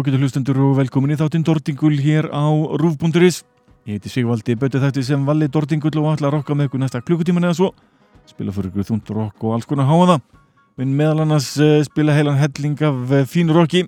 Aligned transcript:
Ágætu 0.00 0.16
hlustendur 0.16 0.56
og 0.64 0.78
velkomin 0.78 1.12
í 1.12 1.16
þáttinn 1.20 1.42
Dordingul 1.44 1.98
hér 2.00 2.30
á 2.32 2.48
Rúf.is 2.80 3.42
Ég 3.84 3.98
heiti 3.98 4.08
Sigvaldi 4.08 4.54
Böttu 4.56 4.80
þætti 4.80 5.02
sem 5.04 5.26
valli 5.28 5.44
Dordingul 5.52 5.92
og 6.00 6.14
ætla 6.14 6.30
að 6.30 6.38
rokka 6.38 6.56
með 6.56 6.70
ykkur 6.70 6.80
næsta 6.80 7.02
klukkutíman 7.04 7.44
eða 7.44 7.58
svo. 7.58 7.68
Spila 8.24 8.54
fyrir 8.54 8.70
ykkur 8.70 8.86
þúnd 8.88 9.12
rokk 9.12 9.44
og 9.44 9.58
alls 9.58 9.68
konar 9.68 9.90
háa 9.90 10.06
það 10.08 10.24
Minn 10.80 10.96
meðal 10.96 11.26
annars 11.26 11.50
uh, 11.60 11.82
spila 11.84 12.16
heilan 12.16 12.40
helling 12.40 12.80
af 12.80 13.12
uh, 13.12 13.26
fínu 13.28 13.52
rokki 13.52 13.84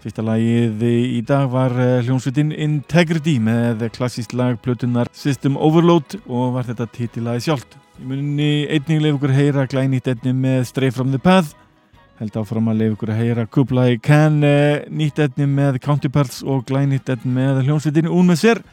Fyrsta 0.00 0.24
lagið 0.24 0.80
í 0.88 1.20
dag 1.28 1.52
var 1.52 1.76
uh, 1.76 2.00
hljómsveitin 2.06 2.56
Integrity 2.56 3.36
með 3.36 3.84
klassíst 3.92 4.32
lag 4.32 4.56
plötunar 4.64 5.12
System 5.12 5.60
Overload 5.60 6.22
og 6.24 6.54
var 6.56 6.70
þetta 6.70 6.88
titilaði 6.94 7.50
sjálft. 7.50 7.76
Ég 8.00 8.08
muni 8.08 8.52
einnig 8.64 9.04
leif 9.04 9.20
ykkur 9.20 9.36
heyra 9.36 9.68
glænýtt 9.68 10.08
einni 10.08 10.32
með 10.32 10.70
Stray 10.72 10.94
from 10.94 11.12
the 11.12 11.20
Path 11.20 11.52
held 12.20 12.36
áfram 12.36 12.68
að 12.68 12.80
leiða 12.80 12.94
ykkur 12.94 13.12
að 13.14 13.20
heyra 13.22 13.46
Kublai 13.48 13.98
Khan 14.04 14.42
eh, 14.44 14.86
nýtt 14.92 15.22
etni 15.24 15.46
með 15.48 15.80
Counterparts 15.84 16.42
og 16.44 16.66
glænýtt 16.68 17.08
etni 17.12 17.32
með 17.32 17.62
hljómsveitinni 17.64 18.12
Ún 18.12 18.28
með 18.28 18.42
sér 18.42 18.64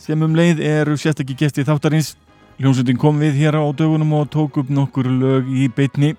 sem 0.00 0.22
um 0.24 0.36
leið 0.36 0.62
eru 0.64 0.96
sérstakki 1.00 1.36
gesti 1.36 1.64
þáttarins. 1.66 2.14
Hljómsveitin 2.60 3.00
kom 3.00 3.18
við 3.20 3.36
hér 3.42 3.58
á 3.60 3.64
dögunum 3.76 4.14
og 4.16 4.30
tók 4.32 4.62
upp 4.62 4.72
nokkur 4.72 5.08
lög 5.08 5.50
í 5.52 5.68
beitni 5.68 6.14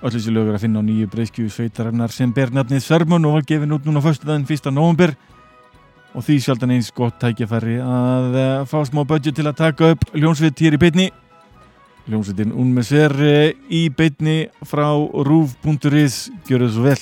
öll 0.00 0.14
þessi 0.14 0.32
lög 0.32 0.48
er 0.48 0.56
að 0.56 0.62
finna 0.64 0.80
á 0.80 0.84
nýju 0.84 1.08
breyskju 1.12 1.50
sveitarinnar 1.52 2.12
sem 2.14 2.30
ber 2.32 2.52
nafnið 2.54 2.80
Sörmön 2.86 3.26
og 3.28 3.36
var 3.36 3.44
gefin 3.48 3.74
út 3.76 3.84
núna 3.84 4.00
fyrstu 4.00 4.28
daginn 4.28 4.46
1. 4.48 4.70
november 4.72 5.12
og 6.16 6.24
því 6.24 6.36
sjaldan 6.40 6.72
eins 6.74 6.88
gott 6.96 7.18
tækjafæri 7.20 7.76
að 7.84 8.38
eh, 8.40 8.62
fá 8.70 8.78
smá 8.88 9.04
budget 9.04 9.36
til 9.36 9.44
að 9.44 9.58
taka 9.60 9.90
upp 9.94 10.06
hljómsveit 10.14 10.64
hér 10.64 10.78
í 10.78 10.80
beitni 10.80 11.10
Hljómsveitin 12.10 12.50
Unme 12.58 12.82
Ser 12.82 13.12
í 13.70 13.84
beitni 13.94 14.48
frá 14.66 14.88
rúf.is 14.98 16.16
Gjör 16.48 16.66
svo 16.66 16.82
vel. 16.82 16.98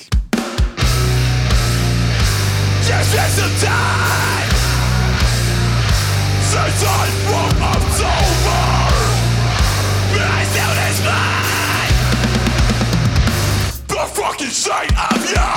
Just 2.85 3.17
as 3.17 3.33
the 3.39 3.49
time! 3.65 4.53
Since 6.51 6.85
I'm 6.85 7.13
from 7.25 7.57
October! 7.73 8.61
I 10.13 10.45
still 10.45 10.77
is 10.89 10.99
mine 11.09 11.93
The 13.89 14.05
fucking 14.13 14.53
sight 14.53 14.93
of 14.93 15.25
you! 15.25 15.49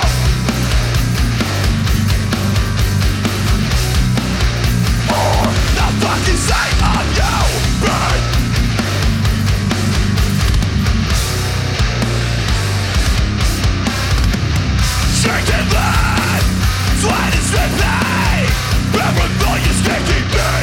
Or 5.13 5.45
the 5.77 5.87
fucking 6.01 6.41
sight 6.41 6.77
of 6.97 7.05
you! 7.17 7.37
Burn 7.85 8.22
Sweat 15.23 15.49
life 15.71 16.43
Flight 16.99 17.33
is 17.39 17.49
the 17.51 17.65
pain 17.79 19.63
is 19.71 19.79
taking 19.87 20.27
me 20.35 20.62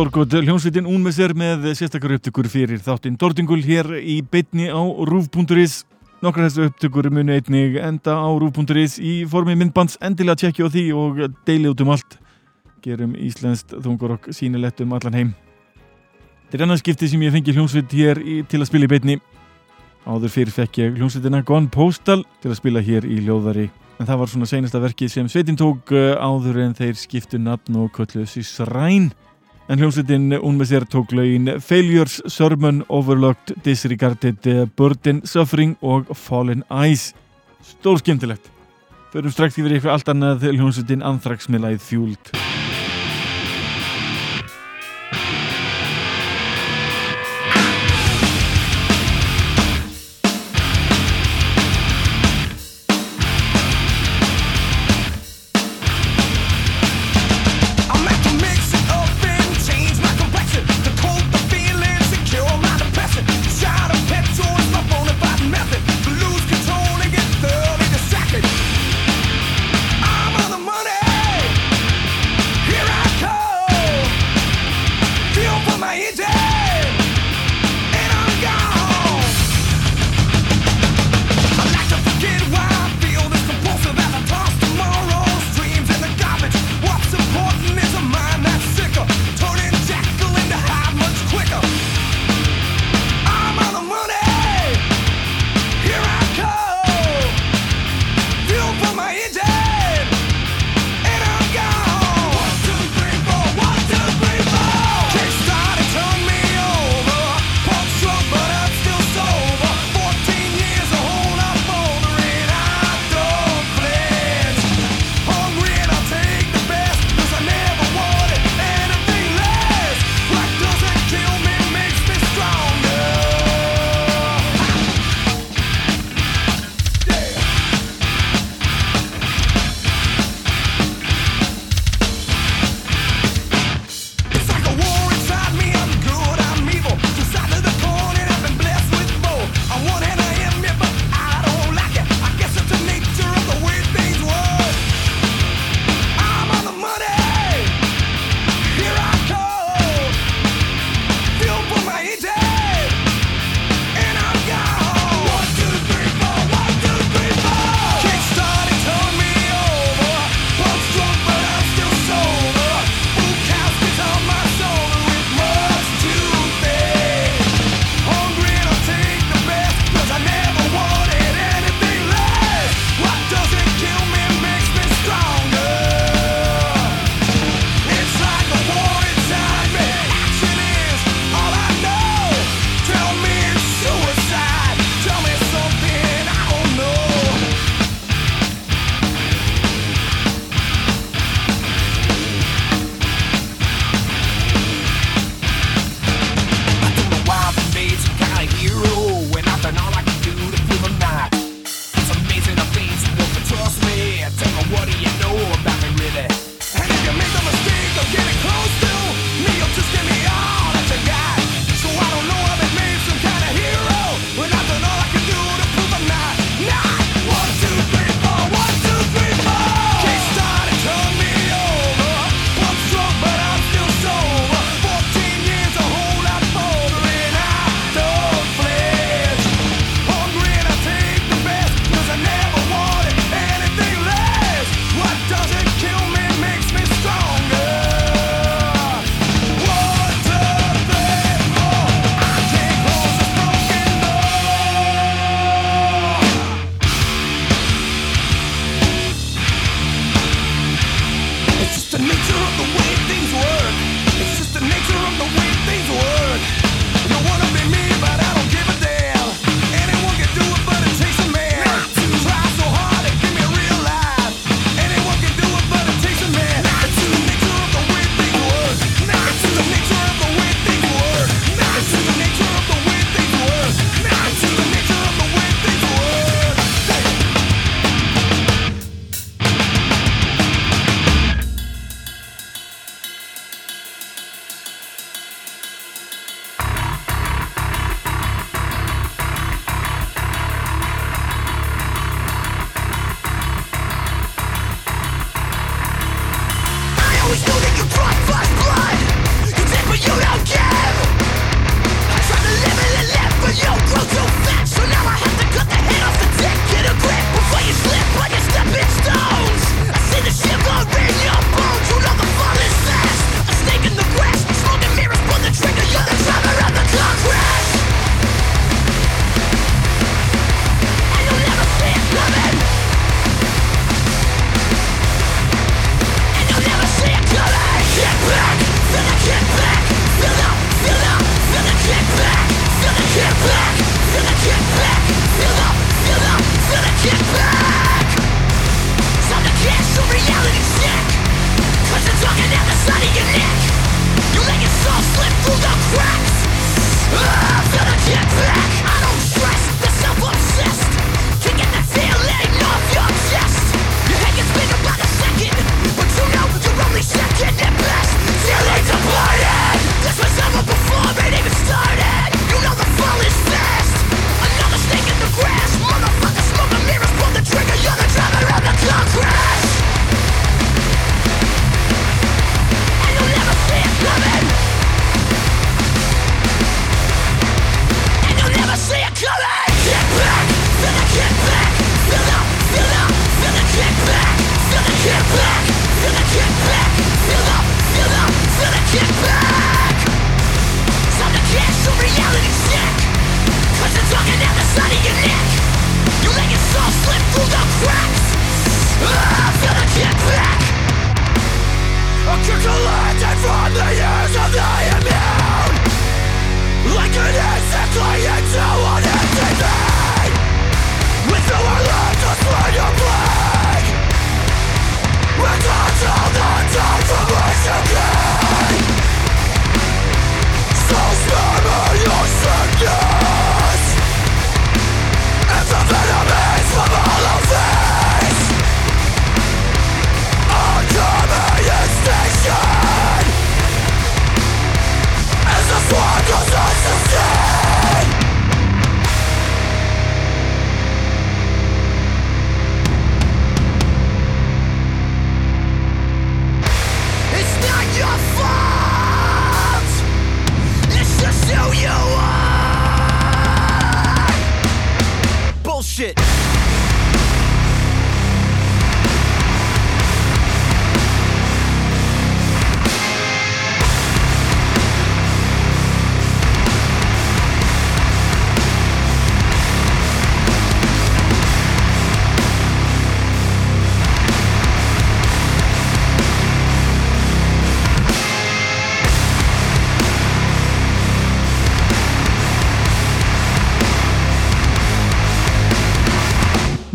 Stórgótt 0.00 0.32
hljómsveitin 0.32 0.86
Únmesser 0.88 1.34
með 1.36 1.66
sérstakar 1.76 2.14
upptökur 2.14 2.46
fyrir 2.48 2.80
þáttinn 2.80 3.18
Dordingul 3.20 3.58
hér 3.60 3.98
í 4.00 4.14
beitni 4.24 4.70
á 4.72 4.80
rúf.is 4.80 5.82
Nokkar 6.24 6.46
þessu 6.46 6.70
upptökur 6.70 7.10
muni 7.12 7.36
einnig 7.36 7.76
enda 7.76 8.14
á 8.16 8.24
rúf.is 8.32 8.96
í 8.96 9.26
formi 9.28 9.58
myndbands 9.60 9.98
endilega 10.00 10.40
tjekkja 10.40 10.70
á 10.70 10.72
því 10.72 10.86
og 10.96 11.20
deili 11.44 11.68
út 11.68 11.84
um 11.84 11.92
allt. 11.92 12.16
Gerum 12.80 13.12
Íslenskt 13.12 13.76
þungurokk 13.76 14.32
sínilegt 14.32 14.80
um 14.80 14.96
allan 14.96 15.20
heim. 15.20 15.36
Þetta 16.48 16.62
er 16.62 16.66
annað 16.70 16.80
skipti 16.86 17.12
sem 17.12 17.28
ég 17.28 17.36
fengi 17.36 17.58
hljómsveit 17.60 17.92
hér 18.00 18.24
í, 18.24 18.40
til 18.48 18.64
að 18.64 18.70
spila 18.72 18.88
í 18.88 18.92
beitni 18.96 19.20
Áður 20.08 20.32
fyrir 20.32 20.56
fekk 20.62 20.80
ég 20.80 20.96
hljómsveitina 20.96 21.44
Gone 21.44 21.68
Postal 21.68 22.22
til 22.40 22.54
að 22.54 22.62
spila 22.62 22.80
hér 22.80 23.04
í 23.04 23.20
ljóðari. 23.28 23.68
En 24.00 24.08
það 24.08 24.24
var 24.24 24.32
svona 24.32 24.48
seinasta 24.48 24.80
verkið 24.80 25.12
sem 25.12 25.28
sveitin 25.28 25.60
tók 25.60 25.92
eh, 25.92 26.14
áður 26.16 26.64
en 26.64 26.78
þeir 26.78 26.96
skiptu 26.96 27.36
nafn 27.36 27.82
og 27.84 27.92
kölluðu 27.92 28.30
sér 28.32 28.48
Sræn 28.48 29.12
en 29.70 29.78
hljómsveitin 29.78 30.34
hún 30.42 30.58
með 30.58 30.72
sér 30.72 30.86
tók 30.90 31.14
lögin 31.14 31.52
Failures, 31.62 32.18
Sermon, 32.26 32.82
Overlooked, 32.90 33.54
Disregarded, 33.64 34.50
Burden, 34.76 35.22
Suffering 35.24 35.76
og 35.80 36.10
Fallen 36.18 36.64
Eyes. 36.74 37.12
Stór 37.62 38.02
skemmtilegt. 38.02 38.50
Förum 39.14 39.30
strax 39.34 39.58
yfir 39.58 39.78
eitthvað 39.78 39.96
allt 39.98 40.14
annað. 40.14 40.50
Hljómsveitin 40.50 41.06
Anthrax 41.06 41.50
með 41.50 41.68
lagið 41.68 41.86
Fueled 41.86 42.40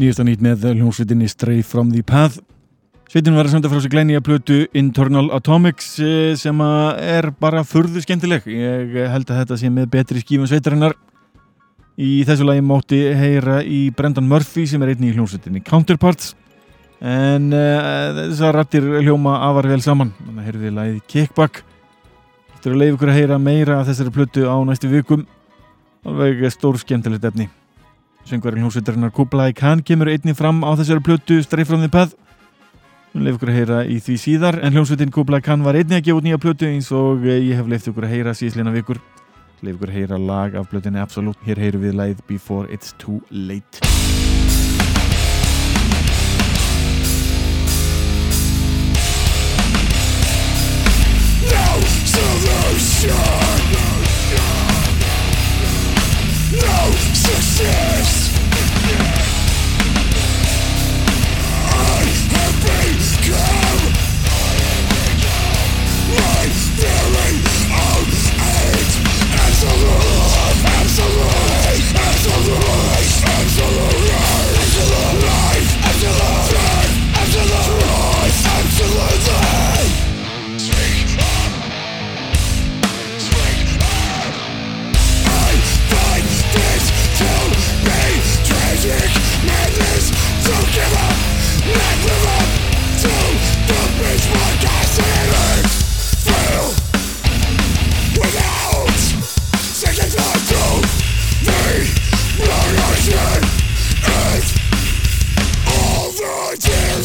Nýjasta 0.05 0.21
nýtt 0.21 0.41
með 0.45 0.65
hljómsveitinni 0.69 1.25
Stray 1.25 1.63
from 1.65 1.87
the 1.89 2.03
Path. 2.05 2.35
Sveitin 3.09 3.33
var 3.33 3.47
að 3.47 3.55
senda 3.55 3.71
frá 3.71 3.79
sig 3.81 3.89
glæni 3.89 4.13
að 4.13 4.27
plötu 4.27 4.57
Internal 4.77 5.31
Atomics 5.33 5.87
eh, 5.97 6.35
sem 6.37 6.61
að 6.61 6.99
er 7.01 7.27
bara 7.41 7.63
furðu 7.65 8.03
skemmtileg. 8.03 8.45
Ég 8.45 8.93
held 9.09 9.31
að 9.33 9.39
þetta 9.39 9.57
sé 9.57 9.71
með 9.73 9.87
betri 9.95 10.21
skífum 10.21 10.45
sveitarinnar. 10.51 10.93
Í 11.97 12.21
þessu 12.29 12.45
lagi 12.45 12.61
mátti 12.69 13.01
heyra 13.17 13.63
í 13.65 13.81
Brendan 13.97 14.29
Murphy 14.29 14.67
sem 14.69 14.85
er 14.85 14.93
einnig 14.93 15.15
í 15.15 15.17
hljómsveitinni 15.17 15.65
Counterparts. 15.65 16.35
En 17.01 17.49
uh, 17.49 18.21
þessar 18.21 18.59
rattir 18.61 18.85
hljóma 18.99 19.39
afar 19.49 19.71
vel 19.73 19.81
saman. 19.81 20.13
Þannig 20.21 20.37
að 20.37 20.49
heyrði 20.51 20.77
lagið 20.77 21.03
Kickback. 21.15 21.63
Þetta 22.53 22.69
er 22.69 22.77
að 22.77 22.81
leiða 22.83 22.99
ykkur 22.99 23.15
að 23.15 23.21
heyra 23.23 23.43
meira 23.49 23.81
af 23.81 23.89
þessari 23.89 24.17
plötu 24.21 24.45
á 24.45 24.57
næstu 24.69 24.93
vikum. 24.93 25.25
Alveg 26.05 26.45
stór 26.53 26.77
skemmtilegt 26.85 27.25
efni 27.25 27.49
Söngvarinn 28.25 28.63
hljómsveitarinnar 28.63 29.11
Kublai 29.13 29.53
Khan 29.53 29.83
kemur 29.85 30.09
einnig 30.09 30.33
fram 30.33 30.63
á 30.65 30.73
þessari 30.73 31.03
plötu 31.05 31.37
Stray 31.45 31.65
from 31.65 31.83
the 31.85 31.89
Path 31.93 32.15
Við 33.13 33.27
leif 33.27 33.35
ykkur 33.37 33.51
að 33.51 33.59
heyra 33.59 33.81
í 33.85 33.99
því 34.01 34.15
síðar 34.17 34.57
en 34.65 34.73
hljómsveitin 34.73 35.13
Kublai 35.13 35.43
Khan 35.45 35.61
var 35.63 35.77
einnig 35.77 36.01
að 36.01 36.07
gefa 36.07 36.17
út 36.19 36.25
nýja 36.25 36.39
plötu 36.41 36.65
eins 36.65 36.89
og 36.89 37.21
eh, 37.29 37.37
ég 37.51 37.61
hef 37.61 37.69
leift 37.69 37.91
ykkur 37.91 38.07
að 38.07 38.15
heyra 38.15 38.33
síðslina 38.33 38.73
vikur 38.73 38.97
leif 39.61 39.77
ykkur 39.77 39.93
að 39.93 39.99
heyra 39.99 40.17
lag 40.17 40.57
af 40.57 40.71
plötunni 40.73 41.03
Absolute 41.03 41.45
hér 41.45 41.61
heyru 41.61 41.85
við 41.85 41.99
lagið 42.01 42.25
Before 42.25 42.65
It's 42.73 42.97
Too 42.97 43.21
Late 43.29 43.85
solution 52.15 53.55
No 56.55 56.91
success 57.13 57.94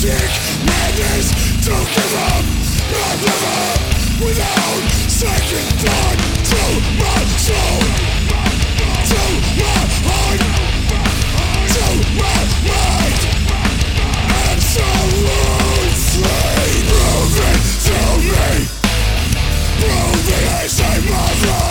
tragic 0.00 0.30
madness 0.64 1.28
Don't 1.60 1.84
give 1.84 2.14
up, 2.16 2.44
not 2.88 3.16
give 3.20 3.44
up. 3.44 3.80
Without 4.24 4.82
second 5.08 5.68
thought 5.80 6.18
to 6.48 6.62
my 6.96 7.20
soul 7.36 7.80
To 9.10 9.20
my 9.60 9.80
heart 10.08 10.40
To 11.74 11.84
my 12.16 12.40
mind. 12.64 13.20
Absolutely 14.48 15.20
Prove 16.88 17.36
it 17.50 17.60
to 17.84 17.98
me. 18.24 18.48
Prove 19.80 20.28
it 20.28 20.44
I 20.48 20.66
save 20.66 21.04
my 21.10 21.69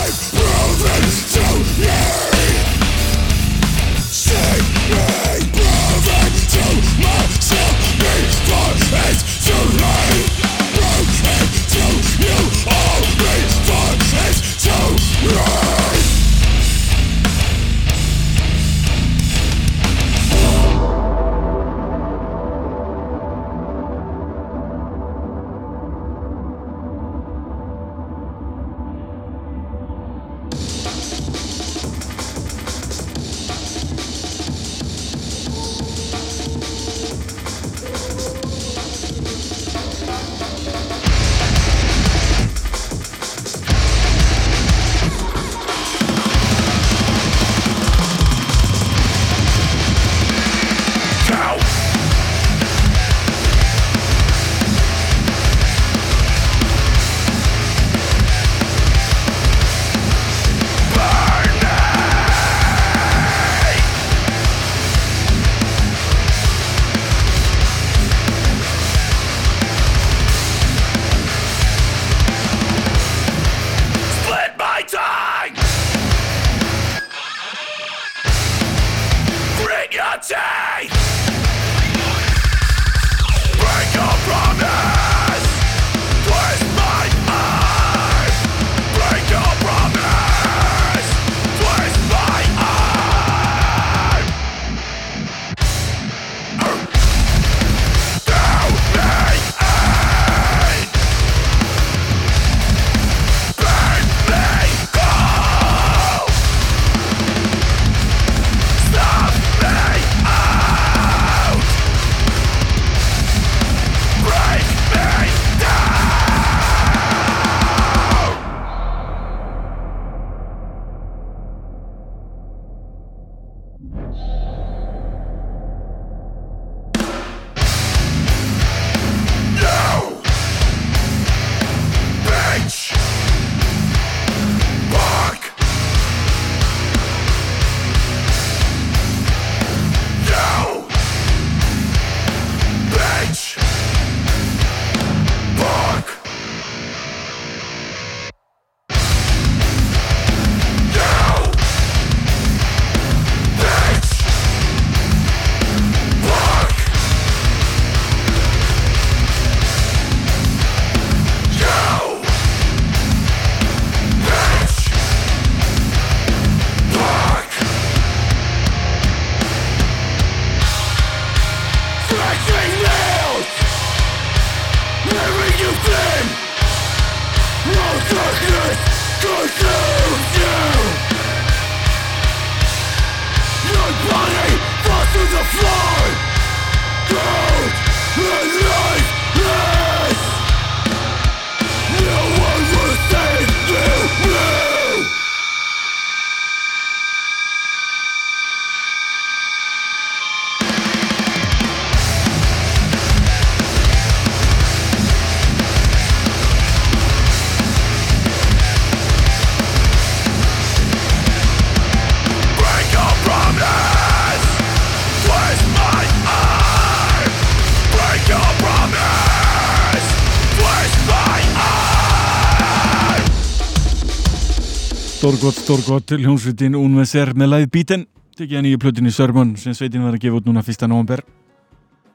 Stórgott, 225.30 225.54
stórgott, 225.54 226.10
hljómsveitin 226.10 226.74
Unveser 226.74 227.28
með 227.38 227.52
live 227.52 227.68
beaten. 227.70 228.00
Tekið 228.34 228.56
að 228.58 228.64
nýju 228.64 228.78
plötinni 228.82 229.12
Sermon 229.14 229.52
sem 229.62 229.76
sveitin 229.78 230.02
var 230.02 230.16
að 230.16 230.24
gefa 230.24 230.40
út 230.40 230.48
núna 230.48 230.64
fyrsta 230.66 230.88
november 230.90 231.22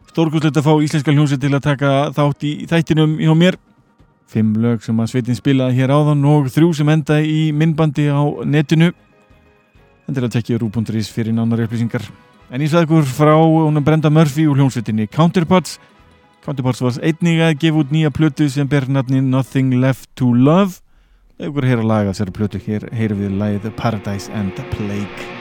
Stórgottlegt 0.09 0.59
að 0.59 0.65
fá 0.65 0.73
íslenska 0.83 1.13
hljómsveit 1.15 1.39
til 1.45 1.53
að 1.55 1.63
taka 1.63 1.93
þátt 2.11 2.43
í 2.43 2.51
þættinum 2.67 3.15
hjá 3.23 3.31
mér. 3.39 3.59
Fimm 4.27 4.51
lög 4.59 4.83
sem 4.83 4.99
að 4.99 5.13
sveitin 5.13 5.39
spilaði 5.39 5.79
hér 5.79 5.95
áðan 5.95 6.27
og 6.27 6.51
þrjú 6.51 6.73
sem 6.75 6.91
enda 6.91 7.23
í 7.23 7.39
minnbandi 7.55 8.11
á 8.11 8.19
netinu. 8.43 8.91
En 10.09 10.19
til 10.19 10.27
að 10.27 10.35
tekja 10.35 10.59
rú.is 10.59 11.15
fyrir 11.15 11.39
nánari 11.39 11.69
upplýsingar. 11.69 12.03
En 12.51 12.67
ég 12.67 12.73
sagði 12.73 12.89
ykkur 12.89 13.11
frá 13.15 13.37
honum 13.39 13.85
Brenda 13.85 14.11
Murphy 14.11 14.43
úr 14.43 14.59
hljómsveitinni 14.59 15.07
Counterparts. 15.07 15.79
Counterparts 16.43 16.83
var 16.83 16.99
einnig 16.99 17.39
að 17.39 17.61
gefa 17.63 17.85
út 17.85 17.95
nýja 17.95 18.11
plötu 18.11 18.51
sem 18.51 18.67
ber 18.67 18.91
nafni 18.91 19.23
Nothing 19.23 19.79
Left 19.79 20.11
to 20.19 20.35
Love 20.35 20.83
Ef 21.35 21.49
ykkur 21.51 21.65
heyra 21.67 21.83
laga 21.83 22.11
þessari 22.13 22.31
plötu 22.37 22.59
hér 22.63 22.85
heyrum 22.95 23.19
við 23.19 23.33
lagið 23.41 23.73
Paradise 23.75 24.31
and 24.31 24.55
the 24.55 24.63
Plague 24.71 25.34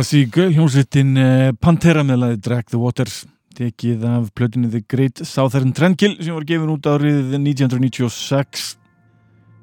more 0.00 0.06
Klassík 0.06 0.32
hljómsveitin 0.32 1.16
eh, 1.20 1.50
Pantera 1.60 2.00
með 2.00 2.20
lagi 2.22 2.36
Drag 2.40 2.64
the 2.72 2.78
Waters 2.80 3.26
tekið 3.52 4.06
af 4.08 4.30
plötunni 4.32 4.70
The 4.72 4.80
Great 4.88 5.20
Southern 5.28 5.74
Trendkill 5.76 6.14
sem 6.22 6.32
var 6.32 6.46
gefin 6.48 6.70
út 6.72 6.88
árið 6.88 7.34
1996 7.36 8.78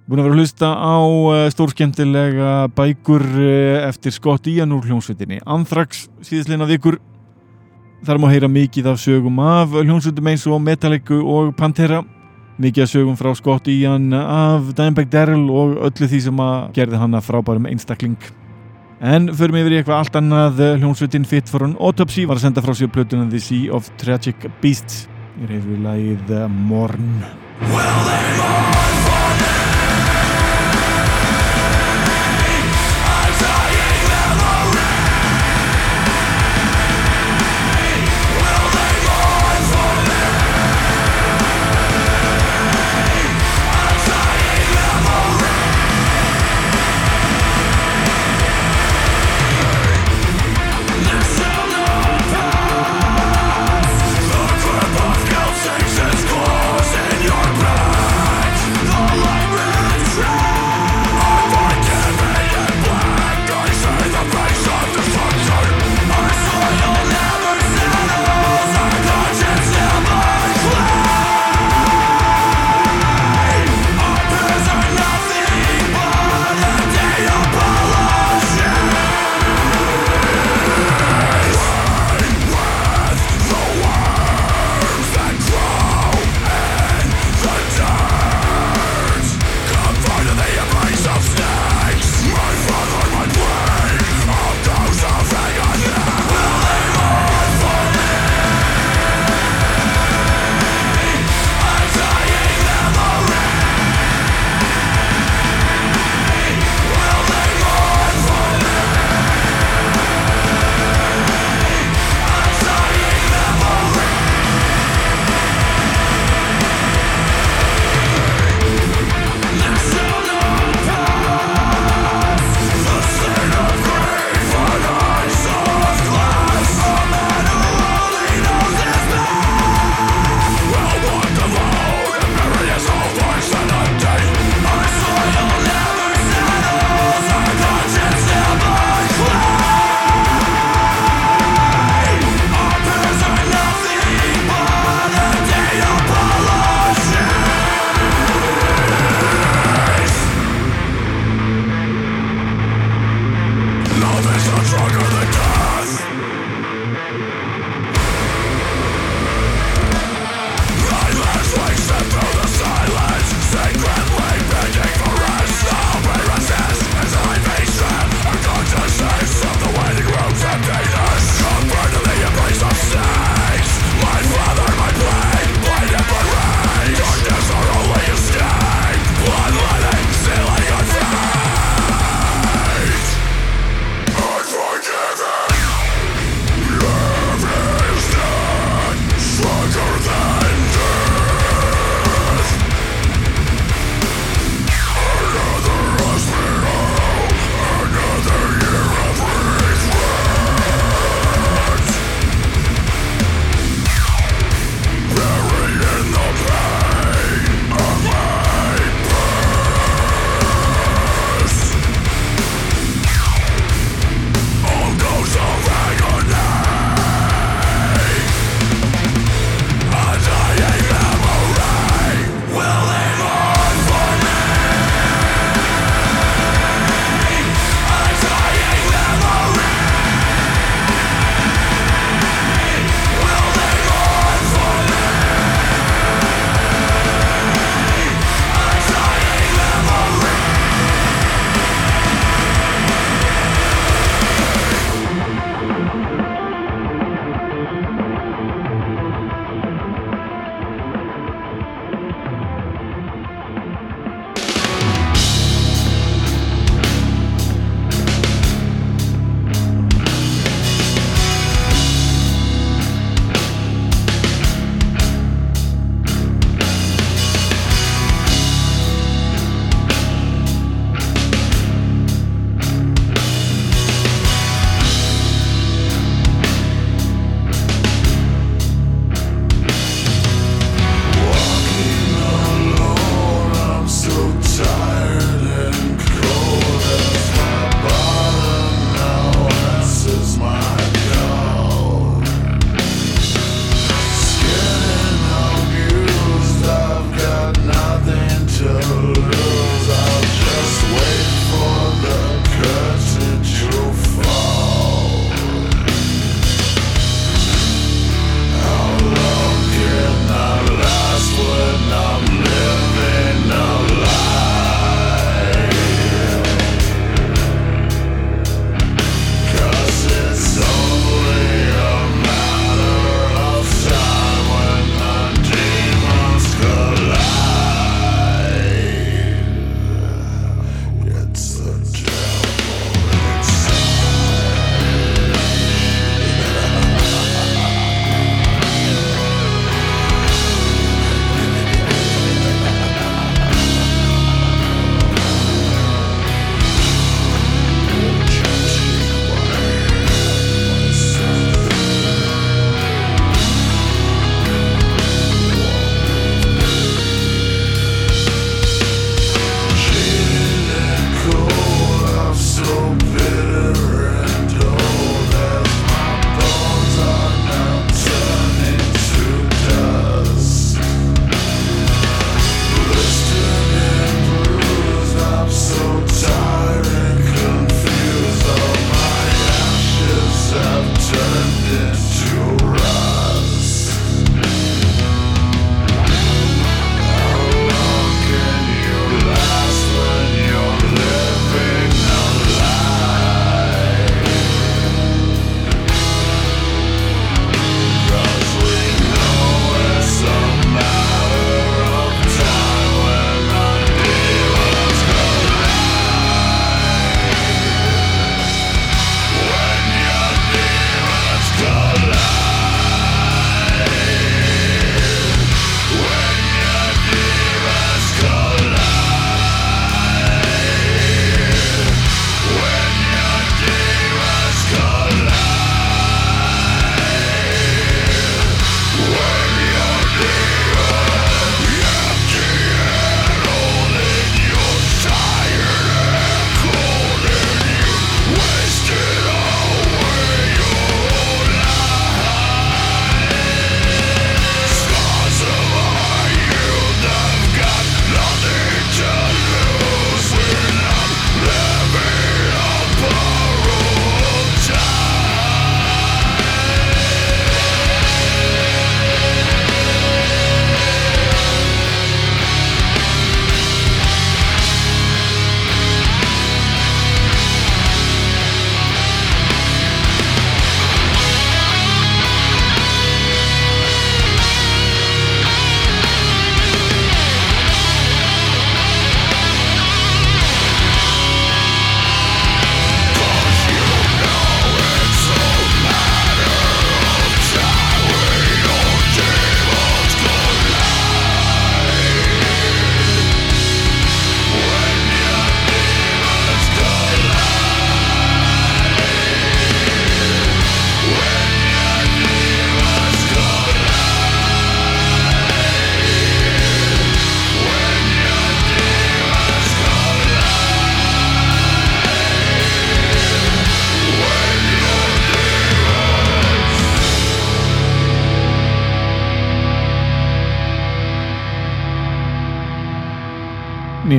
Búin 0.06 0.22
að 0.22 0.28
vera 0.28 0.36
að 0.36 0.44
hlusta 0.44 0.70
á 0.78 0.98
eh, 1.34 1.48
stórskemmtilega 1.56 2.52
bækur 2.78 3.26
eh, 3.42 3.88
eftir 3.88 4.14
Scott 4.14 4.46
Ian 4.52 4.78
úr 4.78 4.86
hljómsveitinni 4.86 5.42
Anthrax 5.42 6.06
síðisleina 6.22 6.70
vikur. 6.70 7.00
Þar 8.06 8.22
má 8.22 8.30
heyra 8.30 8.52
mikið 8.52 8.94
af 8.94 9.02
sögum 9.02 9.42
af 9.42 9.74
hljómsveitum 9.74 10.34
eins 10.36 10.46
og 10.46 10.62
Metallica 10.62 11.18
og 11.18 11.56
Pantera. 11.58 12.04
Mikið 12.62 12.86
af 12.86 12.94
sögum 12.94 13.18
frá 13.18 13.34
Scott 13.34 13.74
Ian 13.74 14.12
af 14.14 14.70
Dimebag 14.78 15.10
Darrell 15.10 15.50
og 15.50 15.80
öllu 15.90 16.12
því 16.12 16.28
sem 16.30 16.46
að 16.46 16.76
gerði 16.78 17.02
hann 17.02 17.18
að 17.18 17.32
frábærum 17.32 17.72
einstakling 17.74 18.22
En 18.98 19.30
förum 19.30 19.60
yfir 19.60 19.76
í 19.76 19.78
eitthvað 19.78 20.00
allt 20.00 20.16
annað 20.18 20.62
hljómsveitin 20.80 21.28
Fit 21.30 21.52
for 21.52 21.68
an 21.68 21.76
Autopsy 21.78 22.26
var 22.26 22.40
að 22.40 22.48
senda 22.48 22.64
frá 22.66 22.74
sér 22.74 22.90
plötuna 22.90 23.28
The 23.30 23.42
Sea 23.44 23.70
of 23.78 23.92
Tragic 24.02 24.50
Beasts. 24.64 25.06
Ég 25.38 25.52
reyfi 25.54 25.78
lagið 25.84 26.34
eh, 26.34 26.50
Morn. 26.50 27.22
Pulsations 27.62 28.18
close 28.48 28.72
in 28.72 28.77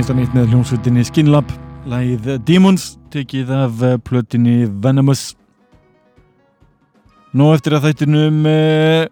nýjasta 0.09 0.23
nýtt 0.25 0.37
með 0.37 0.53
hljómsveitinni 0.55 1.03
Skinlab. 1.05 1.51
Lægið 1.85 2.29
Demons 2.49 2.85
tekið 3.13 3.51
af 3.53 3.83
eh, 3.85 3.97
plötinni 4.01 4.65
Venomous. 4.81 5.35
Nú 7.37 7.51
eftir 7.53 7.77
að 7.77 7.91
þættinum 7.91 8.39
uh, 8.49 9.05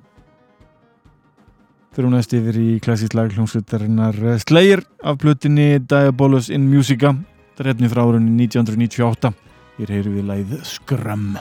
fyrir 1.92 2.08
hún 2.08 2.16
næst 2.16 2.32
yfir 2.32 2.56
í 2.56 2.68
klassísk 2.80 3.12
lag 3.18 3.28
hljómsveitarinnar 3.34 4.16
eh, 4.24 4.40
Slayer 4.40 4.86
af 5.04 5.20
plötinni 5.20 5.82
Diabolus 5.84 6.48
in 6.48 6.64
Musica. 6.70 7.12
Drefni 7.60 7.92
frá 7.92 8.06
árunni 8.06 8.32
1998 8.46 9.34
Hér 9.76 9.98
heyrum 9.98 10.16
við 10.16 10.30
lægið 10.32 10.64
Scrum 10.64 11.34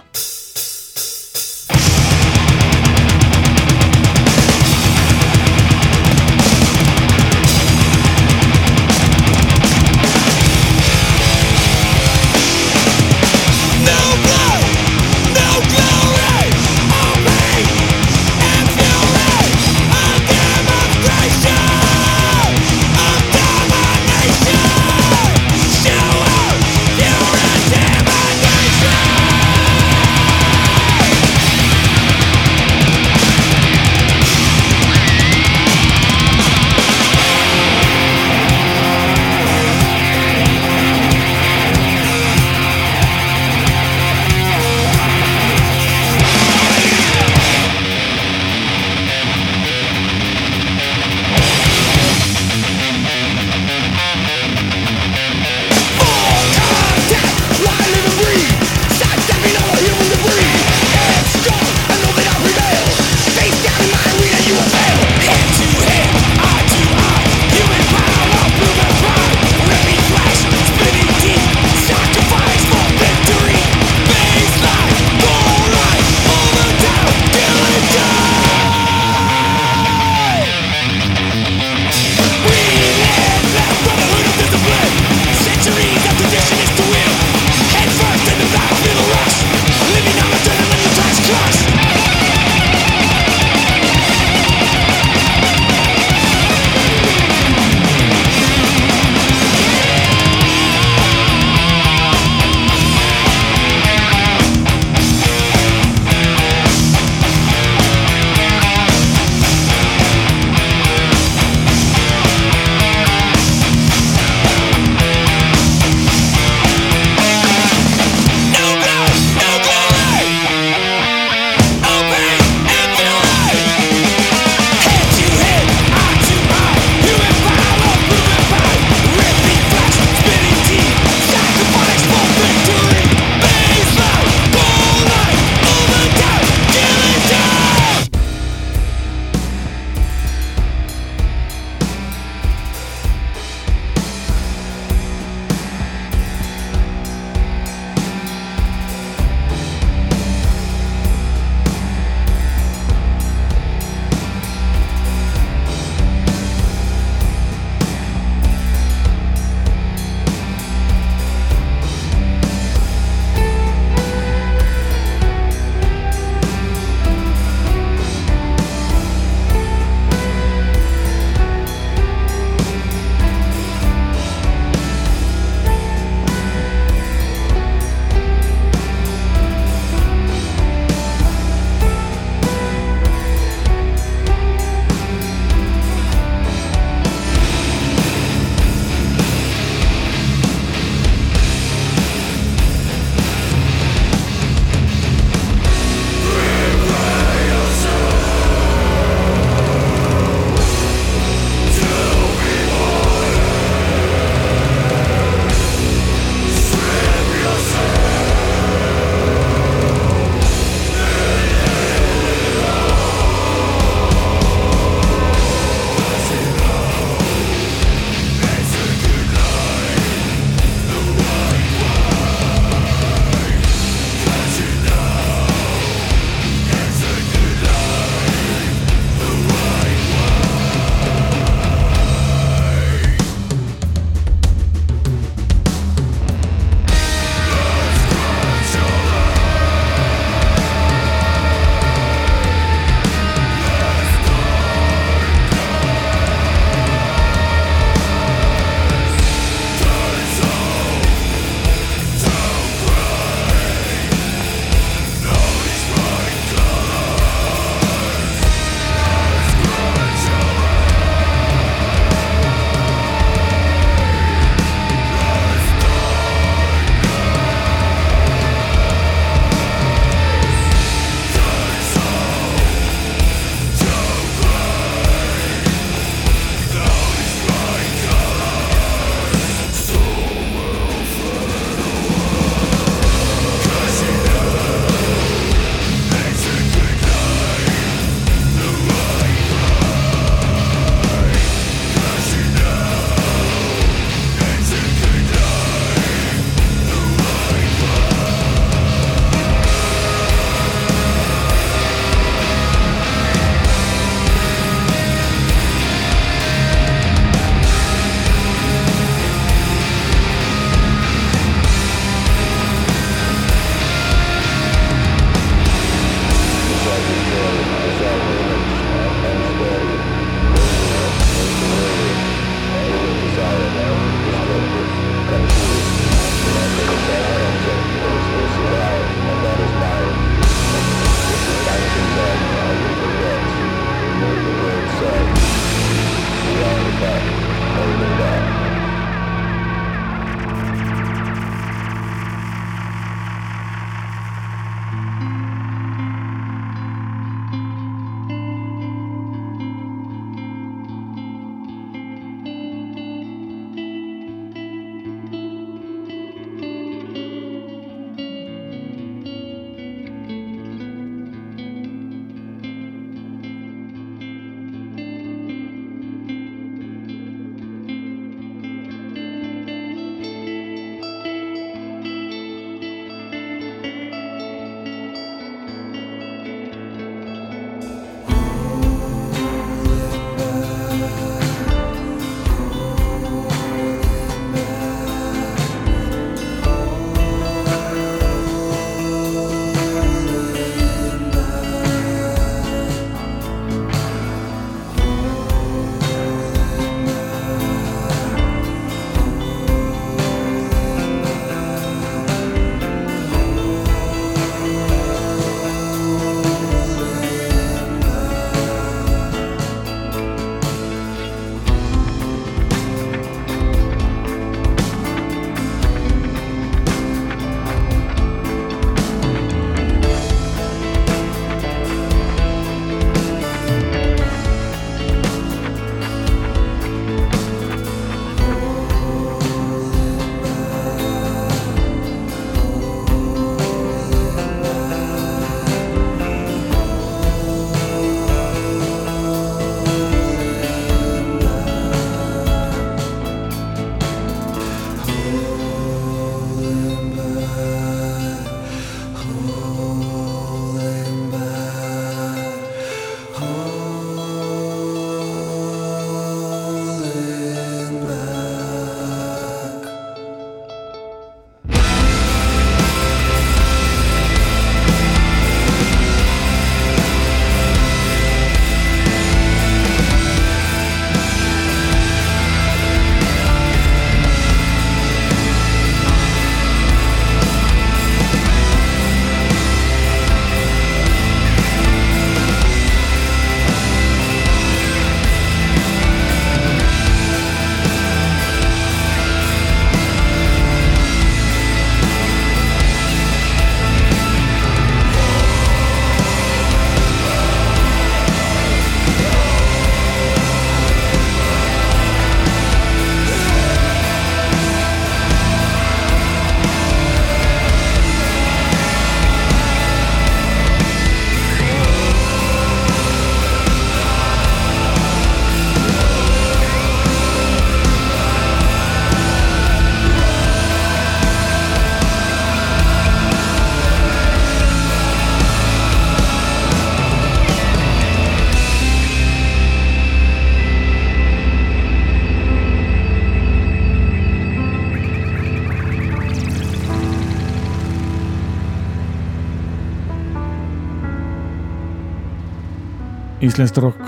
Íslenskt 543.45 543.77
rock. 543.77 543.99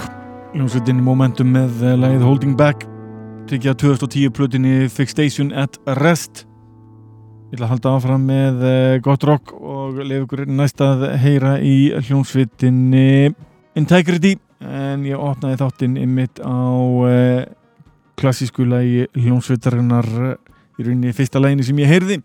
Hljómsveitin 0.56 0.98
Momentum 1.06 1.52
með 1.54 1.82
eh, 1.86 1.92
lagið 1.94 2.24
Holding 2.26 2.56
Back. 2.58 2.88
Tekja 3.46 3.76
2010 3.78 4.32
plutinni 4.34 4.88
Fixation 4.90 5.52
at 5.54 5.78
Rest. 6.00 6.42
Ég 7.52 7.62
að 7.62 7.70
halda 7.76 7.92
áfram 8.00 8.24
með 8.26 8.66
eh, 8.66 8.96
gott 9.06 9.28
rock 9.30 9.54
og 9.54 10.00
leif 10.00 10.24
ykkur 10.24 10.42
næst 10.50 10.82
að 10.82 11.06
heyra 11.22 11.54
í 11.62 11.92
hljómsveitinni 12.08 13.36
Integrity. 13.78 14.34
En 14.58 15.06
ég 15.06 15.22
opnaði 15.22 15.62
þáttinn 15.62 16.02
ymmit 16.02 16.42
á 16.42 16.58
eh, 17.12 17.46
klassísku 18.18 18.66
lagi 18.66 19.06
hljómsveitarinnar 19.14 20.10
í 20.18 20.82
rauninni 20.82 21.14
fyrsta 21.14 21.44
laginu 21.44 21.68
sem 21.68 21.86
ég 21.86 21.94
heyrði 21.94 22.24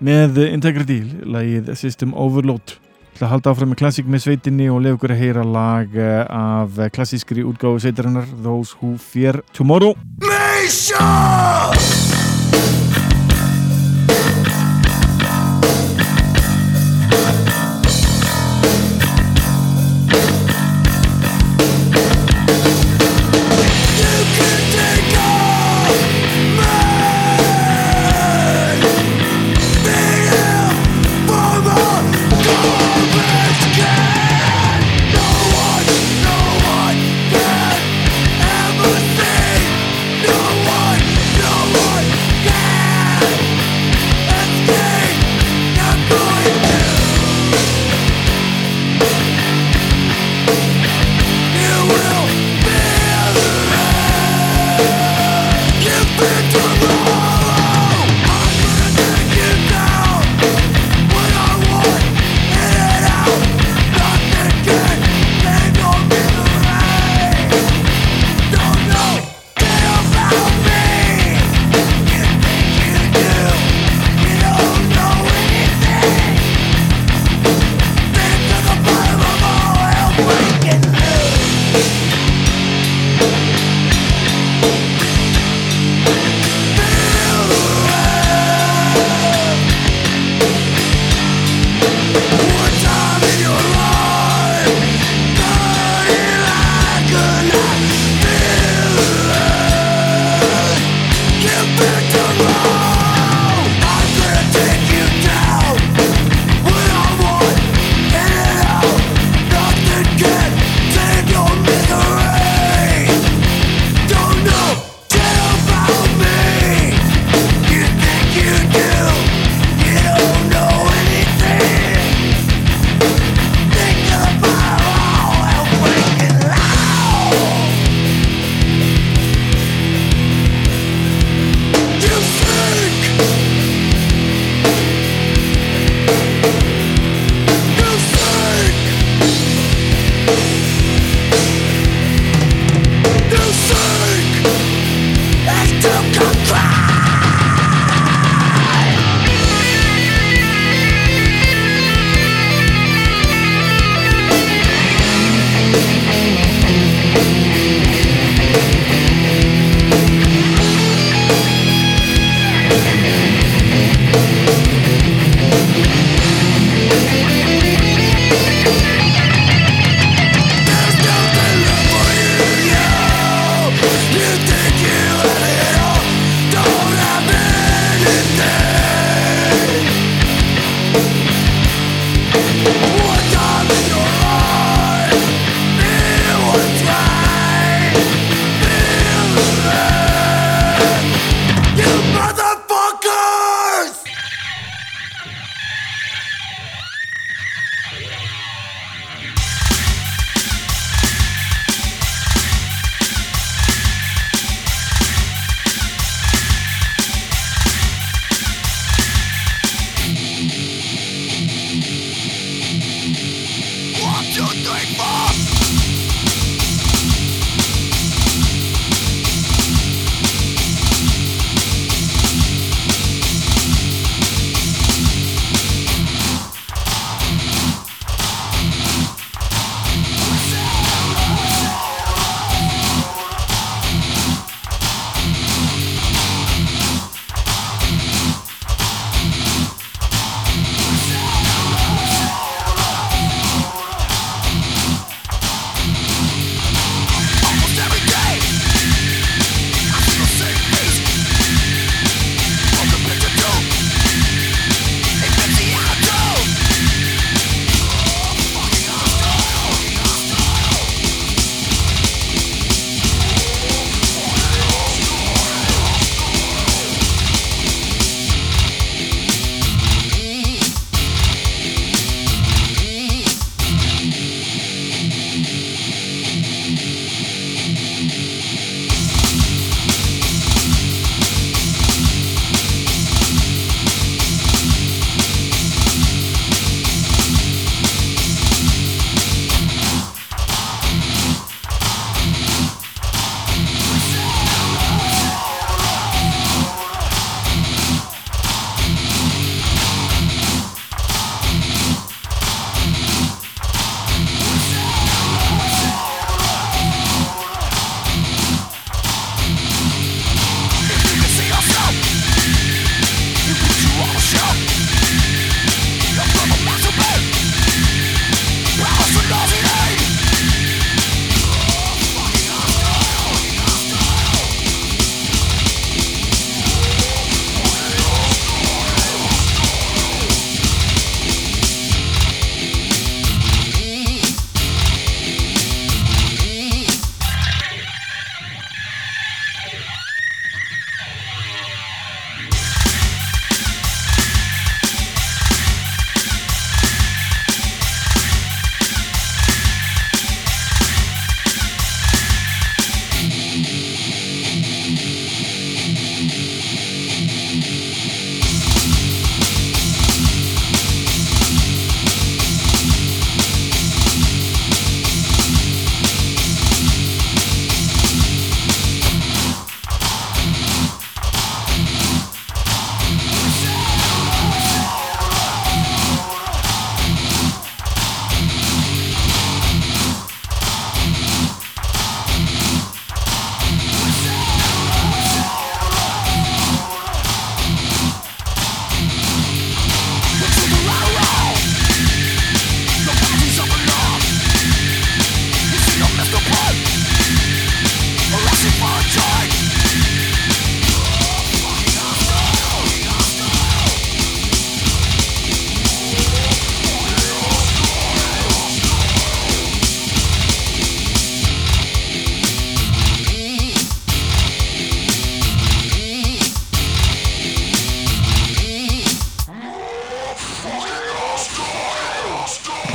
með 0.00 0.40
Integrity, 0.48 1.02
lagið 1.20 1.74
System 1.76 2.16
Overload 2.16 2.78
ætla 3.16 3.30
að 3.30 3.32
halda 3.32 3.52
áfram 3.54 3.70
með 3.72 3.78
klassík 3.80 4.08
með 4.12 4.24
sveitinni 4.26 4.66
og 4.68 4.82
lefa 4.84 4.98
ykkur 4.98 5.14
að 5.14 5.22
heyra 5.22 5.44
lag 5.48 5.96
eh, 5.96 6.20
af 6.28 6.76
klassískri 6.92 7.46
útgáfu 7.48 7.80
sveitarinnar 7.86 8.28
Those 8.44 8.76
Who 8.76 8.96
Fear 9.00 9.40
Tomorrow 9.56 9.96
Nation! 10.20 12.15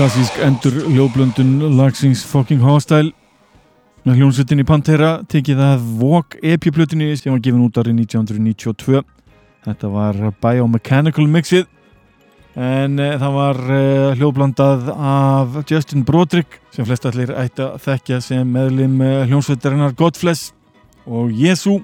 Klassísk 0.02 0.40
endur 0.42 0.74
ljóblöndun 0.90 1.76
lagsings 1.78 2.24
Fucking 2.26 2.64
Hostile. 2.66 3.12
Með 4.02 4.16
hljómsveitinni 4.18 4.64
Pantera 4.66 5.12
tekið 5.30 5.62
að 5.62 5.84
Vogue 6.00 6.40
EP-plötunni 6.42 7.12
sem 7.20 7.30
var 7.30 7.44
gefin 7.46 7.62
út 7.62 7.78
árið 7.78 8.00
1992 8.08 9.04
þetta 9.68 9.92
var 9.94 10.18
Biomechanical 10.42 11.28
mixið. 11.30 11.70
En 12.58 12.98
uh, 12.98 13.12
það 13.22 13.38
var 13.38 13.62
uh, 13.68 14.08
hljóblandað 14.18 14.90
af 14.96 15.62
Justin 15.70 16.02
Broderick 16.08 16.58
sem 16.74 16.90
flest 16.90 17.06
allir 17.06 17.36
ætti 17.38 17.68
að 17.68 17.78
þekkja 17.86 18.22
sem 18.32 18.58
meðlim 18.58 18.98
uh, 19.06 19.22
hljómsveitarinnar 19.30 19.94
Godflesh 20.02 20.50
og 21.06 21.30
Jesu 21.30 21.78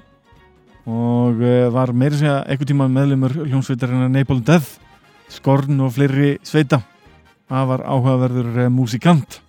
og 0.90 1.46
var 1.70 1.94
meira 1.94 2.18
segja 2.18 2.36
eitthvað 2.48 2.74
tíma 2.74 2.90
meðlimur 2.90 3.44
hljómsveitarinnar 3.44 4.10
Napalm 4.10 4.42
Death 4.42 4.80
Skorn 5.30 5.86
og 5.86 5.94
fleiri 5.94 6.40
sveita 6.42 6.82
afar 7.48 7.84
áhugaverður 7.86 8.68
músikant 8.72 9.40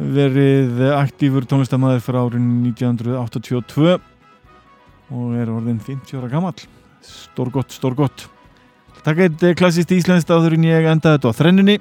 verið 0.00 0.82
aktífur 0.96 1.46
tónlistamæður 1.48 2.04
fyrir 2.04 2.20
árin 2.24 2.50
1982 2.70 3.96
og 5.10 5.32
er 5.38 5.50
orðin 5.52 5.80
50 5.82 6.20
ára 6.20 6.30
gammal 6.32 6.54
stórgott, 7.04 7.72
stórgott. 7.72 8.28
Takk 9.04 9.24
eitt 9.24 9.42
eh, 9.46 9.56
klassist 9.56 9.92
íslenskt 9.94 10.30
áður 10.32 10.58
en 10.58 10.68
ég 10.68 10.88
endaði 10.90 11.18
þetta 11.18 11.32
á 11.32 11.38
þrennunni. 11.38 11.76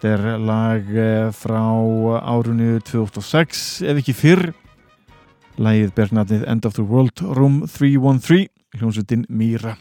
Þetta 0.00 0.12
er 0.14 0.44
lag 0.46 0.92
eh, 0.94 1.30
frá 1.36 1.62
árunni 2.22 2.76
2006 2.86 3.64
ef 3.90 4.02
ekki 4.02 4.16
fyrr. 4.16 4.50
Lagið 5.60 5.90
ber 5.96 6.14
nafnið 6.16 6.46
End 6.48 6.68
of 6.68 6.78
the 6.78 6.86
World 6.86 7.24
Room 7.36 7.64
313 7.68 8.46
hljómsveitin 8.78 9.26
Mýra 9.28 9.74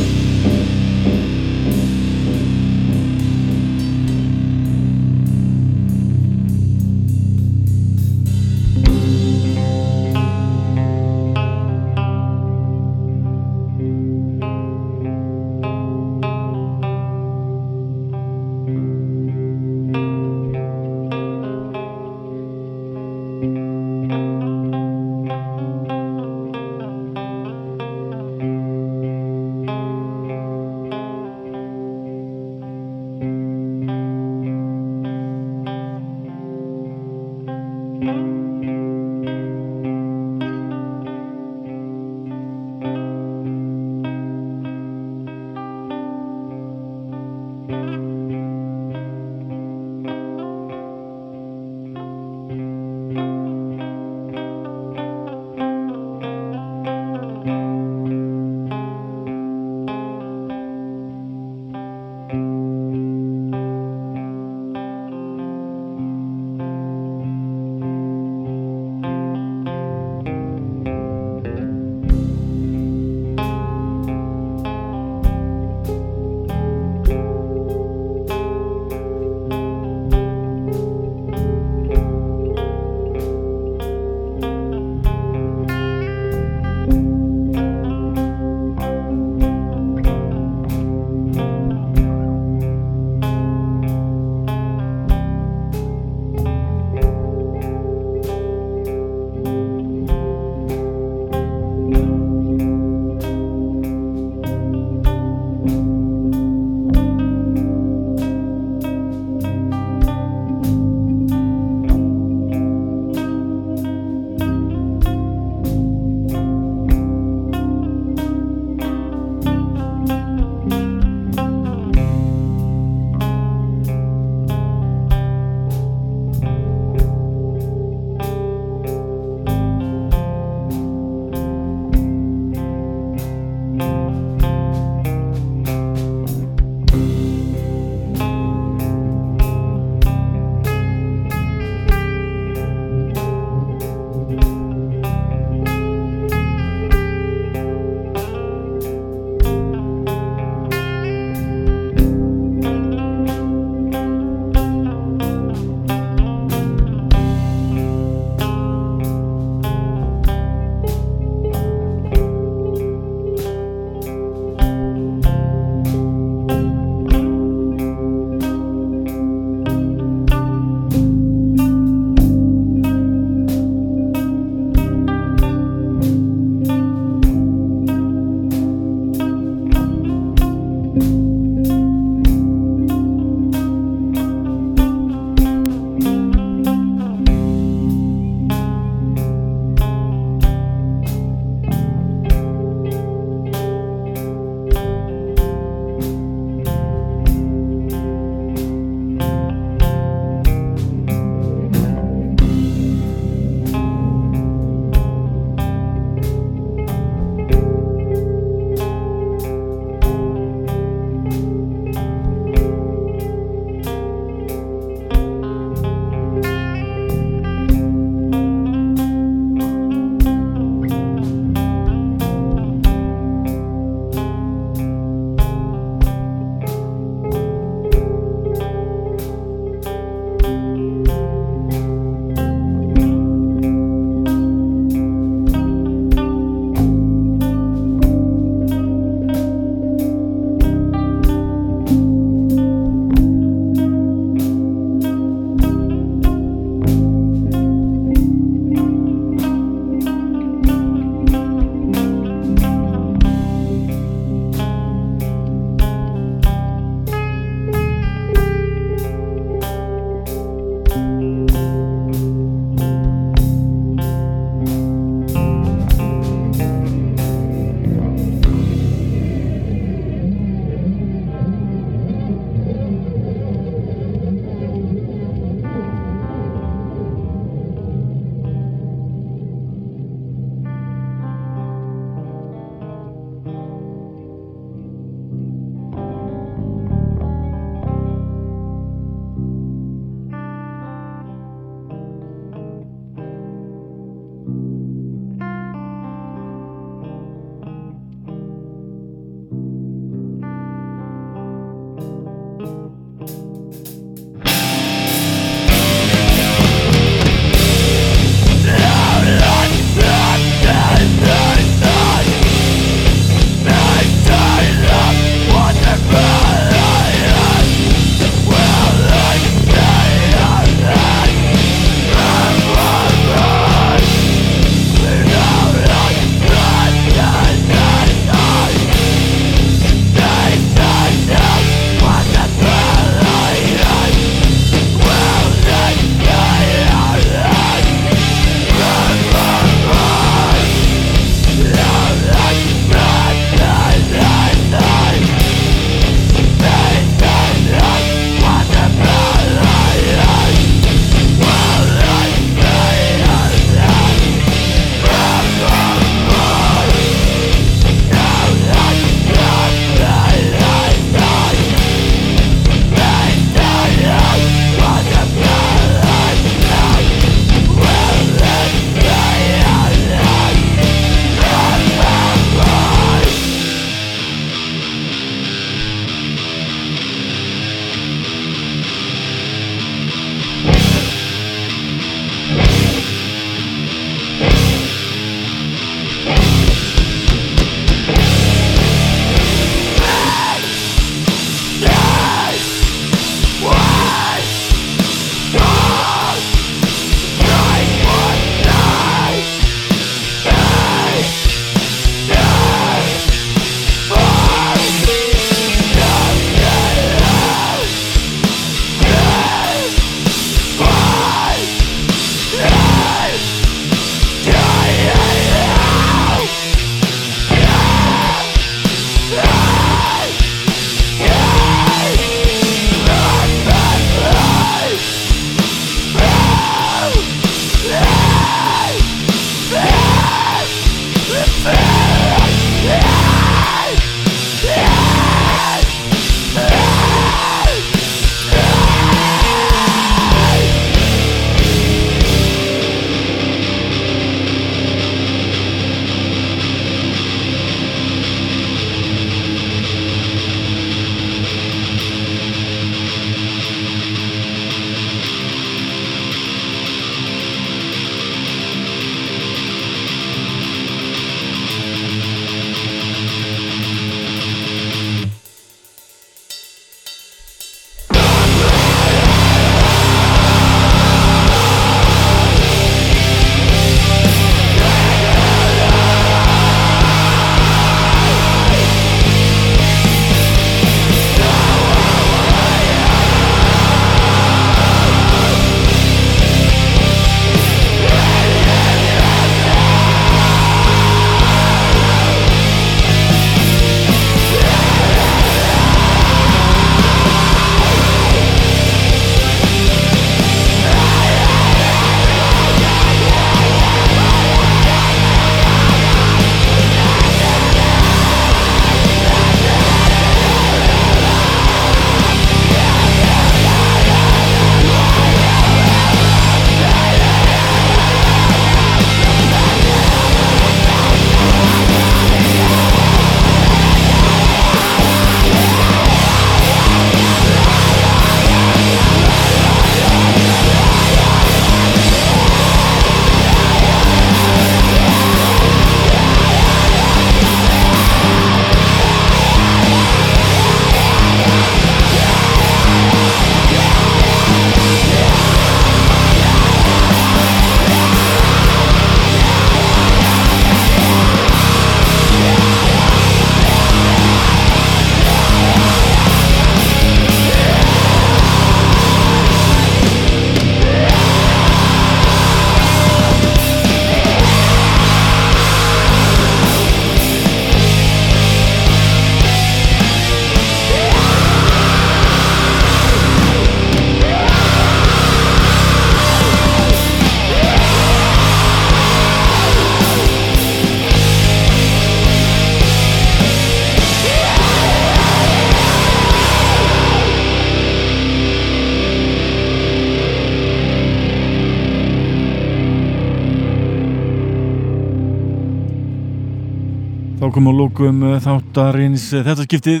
komum 597.64 597.78
að 597.78 597.78
lókum 597.80 598.18
þáttarins 598.44 599.22
eh, 599.32 599.40
þetta 599.40 599.64
skiptið. 599.64 600.00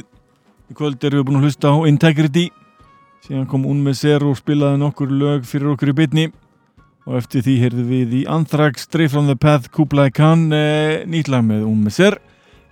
Í 0.68 0.74
kvöld 0.76 1.04
erum 1.06 1.22
við 1.22 1.24
búin 1.24 1.38
að 1.38 1.44
hlusta 1.46 1.70
á 1.72 1.76
Integrity. 1.88 2.42
Síðan 3.24 3.46
kom 3.48 3.62
hún 3.64 3.78
með 3.80 3.94
sér 4.02 4.24
og 4.28 4.34
spilaði 4.36 4.80
nokkur 4.82 5.08
lög 5.08 5.46
fyrir 5.48 5.70
okkur 5.72 5.92
í 5.94 5.94
bytni 5.96 6.24
og 7.06 7.14
eftir 7.22 7.40
því 7.46 7.54
heyrðum 7.62 7.86
við 7.88 8.10
í 8.18 8.20
Anthrax, 8.28 8.84
Stray 8.84 9.08
from 9.08 9.30
the 9.30 9.36
Path, 9.40 9.70
Kublai 9.72 10.10
Khan 10.12 10.50
eh, 10.52 11.06
nýtt 11.08 11.30
lag 11.32 11.40
með 11.46 11.62
hún 11.64 11.86
með 11.86 11.94
sér 11.96 12.16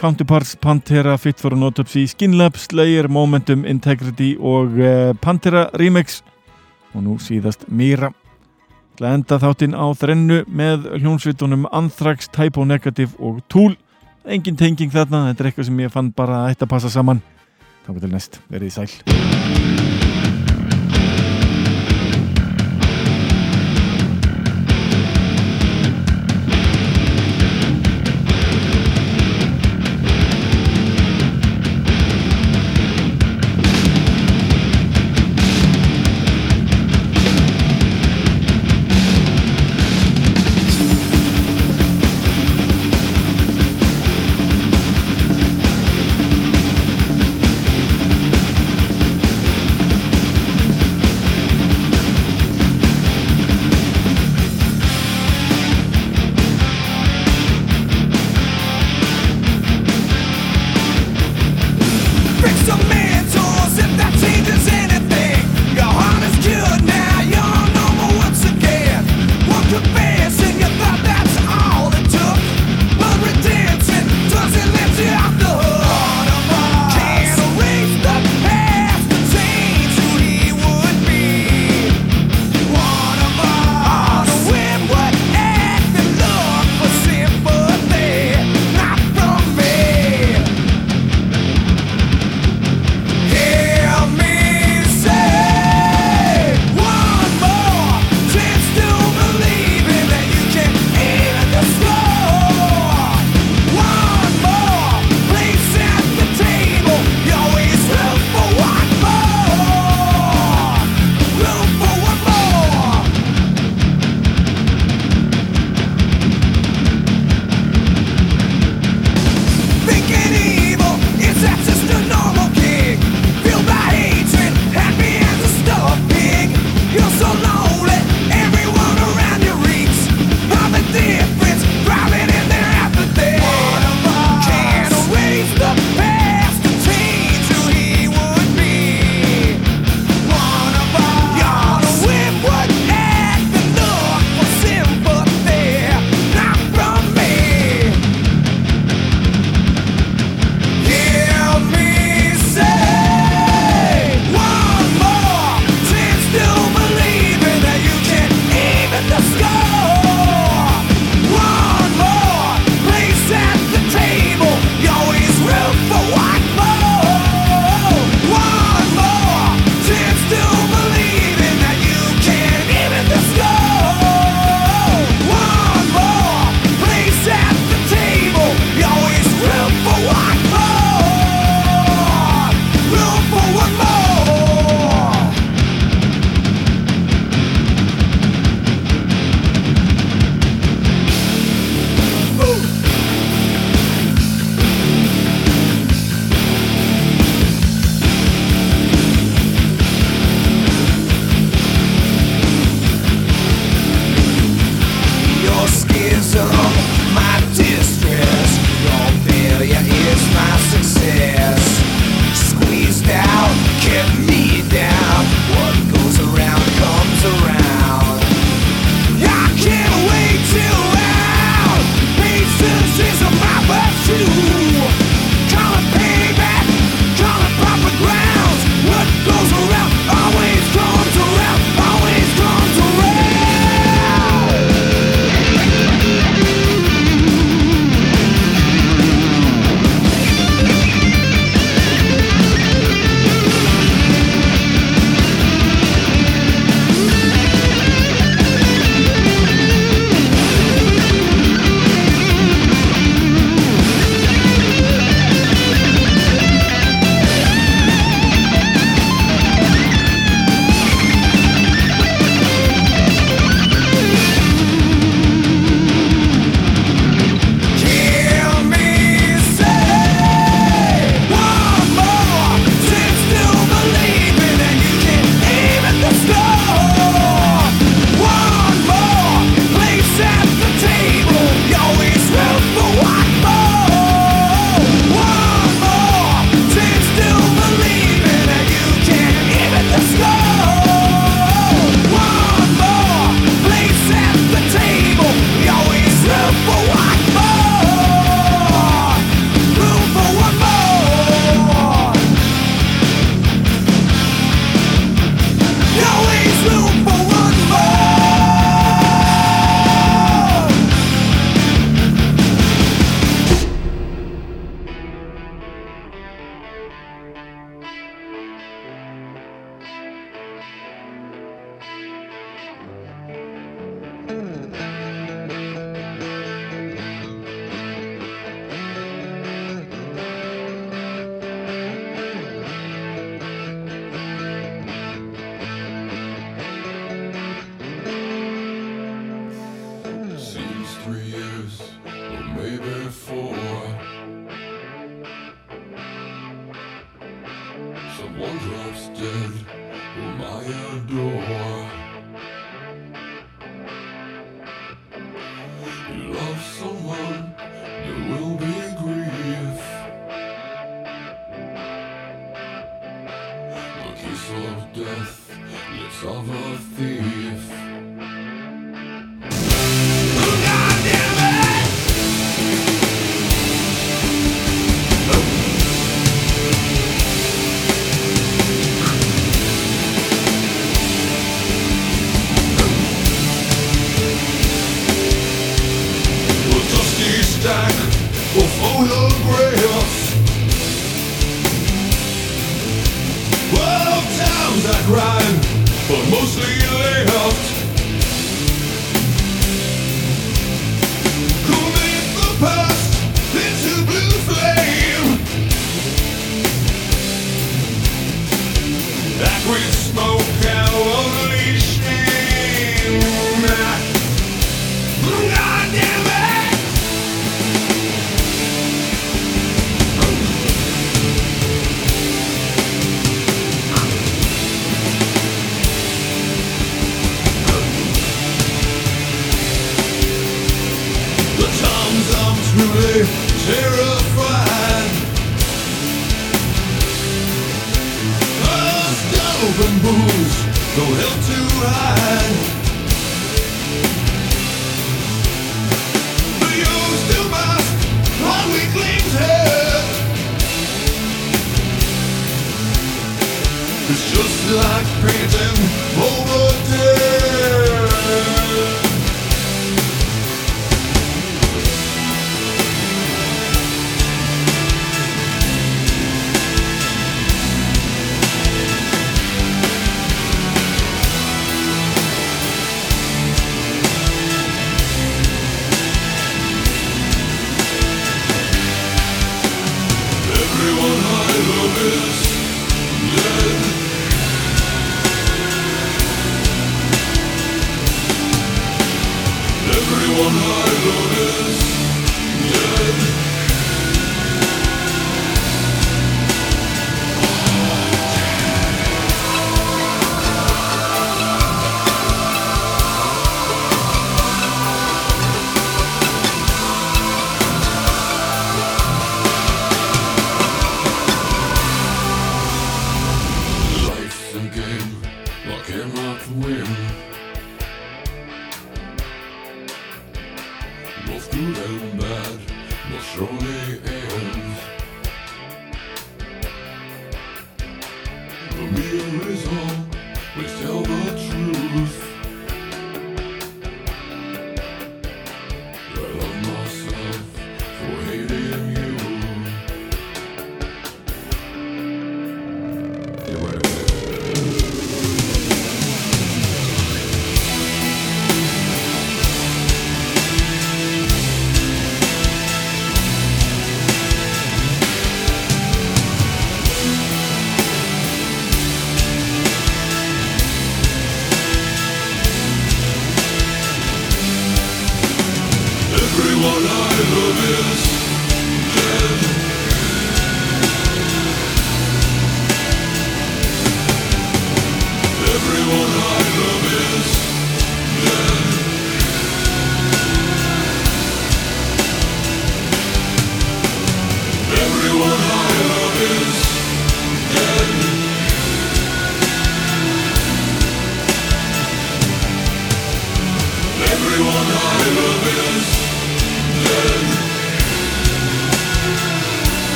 Counterparts, 0.00 0.54
Pantera, 0.56 1.18
Fit 1.20 1.36
for 1.42 1.52
an 1.52 1.66
Autopsy 1.66 2.06
Skinlab, 2.08 2.56
Slayer, 2.56 3.10
Momentum, 3.12 3.66
Integrity 3.68 4.38
og 4.40 4.78
eh, 4.80 5.10
Pantera 5.20 5.66
Remix. 5.76 6.22
Og 6.94 7.04
nú 7.04 7.18
síðast 7.20 7.66
Mira. 7.68 8.08
Til 8.96 9.04
að 9.04 9.18
enda 9.18 9.40
þáttinn 9.42 9.76
á 9.76 9.84
þrennu 10.00 10.40
með 10.48 10.88
hljónsvitunum 11.02 11.68
Anthrax, 11.76 12.32
Typo 12.32 12.64
Negative 12.64 13.12
og 13.20 13.42
Tool 13.52 13.76
engin 14.36 14.58
tenging 14.58 14.92
þarna, 14.92 15.28
þetta 15.30 15.44
er 15.44 15.50
eitthvað 15.50 15.70
sem 15.70 15.84
ég 15.84 15.94
fann 15.94 16.12
bara 16.16 16.44
að 16.44 16.54
ætta 16.54 16.68
að 16.68 16.74
passa 16.76 16.92
saman. 16.92 17.22
Þá 17.86 17.92
til 17.98 18.12
næst, 18.12 18.42
verið 18.52 18.72
í 18.72 18.76
sæl 18.76 19.87